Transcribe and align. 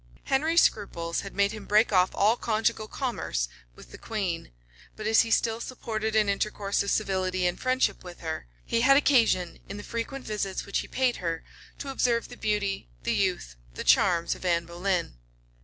Henry's 0.23 0.63
scruples 0.63 1.21
had 1.21 1.35
made 1.35 1.51
him 1.51 1.65
break 1.65 1.93
off 1.93 2.09
all 2.15 2.35
conjugal 2.35 2.87
commerce 2.87 3.47
with 3.75 3.91
the 3.91 3.99
queen; 3.99 4.49
but 4.95 5.05
as 5.05 5.21
he 5.21 5.29
still 5.29 5.61
supported 5.61 6.15
an 6.15 6.27
intercourse 6.27 6.81
of 6.81 6.89
civility 6.89 7.45
and 7.45 7.59
friendship 7.59 8.03
with 8.03 8.21
her, 8.21 8.47
he 8.65 8.81
had 8.81 8.97
occasion, 8.97 9.59
in 9.69 9.77
the 9.77 9.83
frequent 9.83 10.25
visits 10.25 10.65
which 10.65 10.79
he 10.79 10.87
paid 10.87 11.17
her, 11.17 11.43
to 11.77 11.89
observe 11.91 12.29
the 12.29 12.35
beauty, 12.35 12.89
the 13.03 13.13
youth, 13.13 13.55
the 13.75 13.83
charms 13.83 14.33
of 14.33 14.43
Anne 14.43 14.65
Boleyn. 14.65 15.19